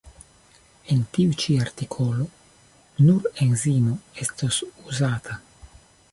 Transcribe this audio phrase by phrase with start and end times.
[0.93, 2.25] En tiu ĉi artikolo
[3.09, 3.93] nur enzimo
[4.25, 5.37] estos uzata.